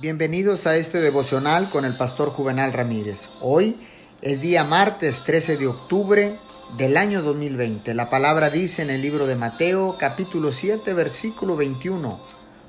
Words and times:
Bienvenidos 0.00 0.68
a 0.68 0.76
este 0.76 1.00
devocional 1.00 1.70
con 1.70 1.84
el 1.84 1.96
pastor 1.96 2.30
Juvenal 2.30 2.72
Ramírez. 2.72 3.22
Hoy 3.40 3.80
es 4.22 4.40
día 4.40 4.62
martes 4.62 5.24
13 5.24 5.56
de 5.56 5.66
octubre 5.66 6.38
del 6.76 6.96
año 6.96 7.20
2020. 7.20 7.94
La 7.94 8.08
palabra 8.08 8.48
dice 8.48 8.82
en 8.82 8.90
el 8.90 9.02
libro 9.02 9.26
de 9.26 9.34
Mateo 9.34 9.96
capítulo 9.98 10.52
7 10.52 10.94
versículo 10.94 11.56
21. 11.56 12.20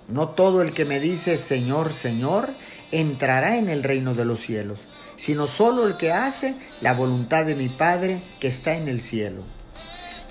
No 0.08 0.30
todo 0.30 0.64
el 0.64 0.74
que 0.74 0.86
me 0.86 1.00
dice 1.00 1.38
Señor, 1.38 1.94
Señor 1.94 2.56
entrará 2.90 3.58
en 3.58 3.70
el 3.70 3.84
reino 3.84 4.16
de 4.16 4.26
los 4.26 4.40
cielos, 4.40 4.80
sino 5.16 5.46
solo 5.46 5.86
el 5.86 5.98
que 5.98 6.12
hace 6.12 6.56
la 6.82 6.96
voluntad 6.96 7.46
de 7.46 7.54
mi 7.54 7.70
Padre 7.70 8.24
que 8.40 8.48
está 8.48 8.74
en 8.74 8.88
el 8.88 9.02
cielo. 9.02 9.44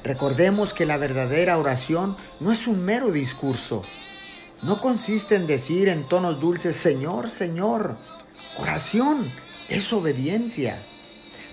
Recordemos 0.03 0.75
que 0.75 0.85
la 0.85 0.96
verdadera 0.96 1.59
oración 1.59 2.17
no 2.41 2.51
es 2.51 2.67
un 2.67 2.85
mero 2.85 3.12
discurso, 3.12 3.85
no 4.63 4.81
consiste 4.81 5.37
en 5.37 5.47
decir 5.47 5.89
en 5.89 6.05
tonos 6.05 6.41
dulces, 6.41 6.77
Señor, 6.77 7.31
Señor. 7.31 7.97
Oración 8.59 9.33
es 9.69 9.93
obediencia. 9.93 10.85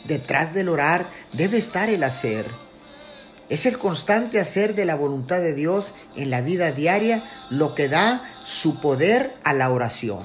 Detrás 0.05 0.54
del 0.54 0.70
orar 0.70 1.10
debe 1.32 1.58
estar 1.58 1.90
el 1.90 2.04
hacer. 2.04 2.48
Es 3.48 3.68
el 3.68 3.77
constante 3.77 4.40
hacer 4.40 4.73
de 4.73 4.86
la 4.86 4.96
voluntad 4.96 5.40
de 5.40 5.54
Dios 5.54 5.94
en 6.16 6.32
la 6.32 6.41
vida 6.41 6.72
diaria 6.72 7.30
lo 7.52 7.76
que 7.76 7.90
da 7.90 8.23
su 8.44 8.82
poder 8.82 9.35
a 9.44 9.54
la 9.54 9.70
oración. 9.70 10.24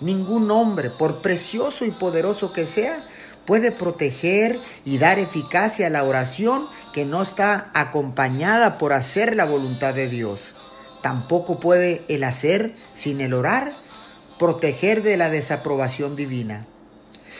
Ningún 0.00 0.50
hombre, 0.50 0.90
por 0.90 1.22
precioso 1.22 1.84
y 1.84 1.92
poderoso 1.92 2.52
que 2.52 2.66
sea, 2.66 3.06
puede 3.46 3.70
proteger 3.70 4.60
y 4.84 4.98
dar 4.98 5.20
eficacia 5.20 5.86
a 5.86 5.90
la 5.90 6.02
oración 6.02 6.66
que 6.92 7.04
no 7.04 7.22
está 7.22 7.70
acompañada 7.72 8.78
por 8.78 8.92
hacer 8.92 9.36
la 9.36 9.44
voluntad 9.44 9.94
de 9.94 10.08
Dios. 10.08 10.52
Tampoco 11.02 11.60
puede 11.60 12.02
el 12.08 12.24
hacer 12.24 12.74
sin 12.92 13.20
el 13.20 13.34
orar 13.34 13.74
proteger 14.38 15.02
de 15.02 15.16
la 15.16 15.28
desaprobación 15.28 16.16
divina. 16.16 16.66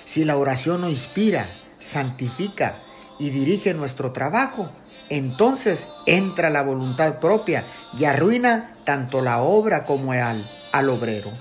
Si 0.05 0.25
la 0.25 0.37
oración 0.37 0.83
no 0.83 0.91
inspira, 0.91 1.49
santifica 1.79 2.83
y 3.19 3.31
dirige 3.31 3.75
nuestro 3.75 4.13
trabajo, 4.13 4.71
entonces 5.09 5.89
entra 6.07 6.51
la 6.51 6.63
voluntad 6.63 7.19
propia 7.19 7.65
y 7.99 8.05
arruina 8.05 8.77
tanto 8.85 9.23
la 9.23 9.41
obra 9.41 9.87
como 9.87 10.13
al, 10.13 10.51
al 10.73 10.89
obrero. 10.89 11.33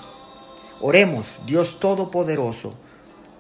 Oremos, 0.82 1.40
Dios 1.46 1.80
Todopoderoso. 1.80 2.76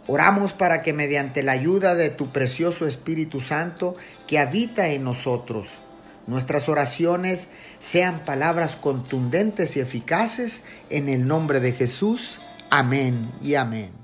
Oramos 0.07 0.53
para 0.53 0.81
que 0.81 0.91
mediante 0.91 1.43
la 1.43 1.53
ayuda 1.53 1.95
de 1.95 2.09
tu 2.09 2.31
precioso 2.31 2.85
Espíritu 2.85 3.41
Santo 3.41 3.95
que 4.27 4.39
habita 4.39 4.87
en 4.89 5.03
nosotros, 5.03 5.67
nuestras 6.29 6.69
oraciones 6.69 7.47
sean 7.79 8.25
palabras 8.25 8.75
contundentes 8.75 9.75
y 9.75 9.79
eficaces 9.79 10.63
en 10.89 11.09
el 11.09 11.27
nombre 11.27 11.59
de 11.59 11.73
Jesús. 11.73 12.39
Amén 12.69 13.31
y 13.41 13.55
amén. 13.55 13.98